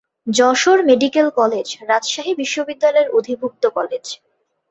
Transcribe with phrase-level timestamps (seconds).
[0.31, 4.05] Jessore medical college Rajshahi বিশ্ববিদ্যালয়ের অধিভুক্ত college.